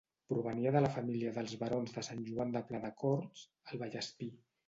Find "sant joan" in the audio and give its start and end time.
2.09-2.55